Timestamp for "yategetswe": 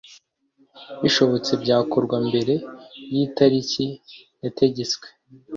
4.43-5.07